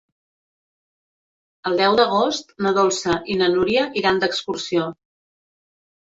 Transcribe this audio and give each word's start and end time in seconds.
El 1.71 1.75
deu 1.81 1.97
d'agost 1.99 2.55
na 2.65 2.71
Dolça 2.77 3.17
i 3.33 3.35
na 3.41 3.49
Núria 3.57 3.83
iran 4.01 4.23
d'excursió. 4.23 4.87